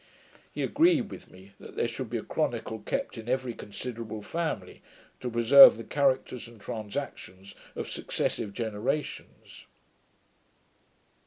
He 0.51 0.63
agreed 0.63 1.11
with 1.11 1.29
me 1.29 1.51
that 1.59 1.75
there 1.75 1.87
should 1.87 2.09
be 2.09 2.17
a 2.17 2.23
chronicle 2.23 2.79
kept 2.79 3.19
in 3.19 3.29
every 3.29 3.53
considerable 3.53 4.23
family, 4.23 4.81
to 5.19 5.29
preserve 5.29 5.77
the 5.77 5.83
characters 5.83 6.47
and 6.47 6.59
transactions 6.59 7.53
of 7.75 7.87
successive 7.87 8.51
generations. 8.51 9.67